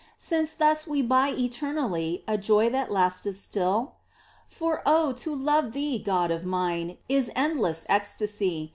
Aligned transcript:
Since 0.17 0.53
thus 0.55 0.87
we 0.87 1.03
buy 1.03 1.29
eternally 1.37 2.23
A 2.27 2.35
joy 2.35 2.71
that 2.71 2.89
lasteth 2.91 3.35
still? 3.37 3.97
For 4.47 4.81
oh, 4.83 5.11
to 5.13 5.35
love 5.35 5.73
Thee, 5.73 5.99
God 6.03 6.31
of 6.31 6.43
mine, 6.43 6.97
Is 7.07 7.29
endless 7.35 7.85
ecstasy 7.87 8.69